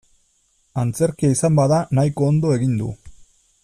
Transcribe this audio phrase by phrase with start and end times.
[0.83, 2.93] Antzerkia izan bada nahiko ondo egin du.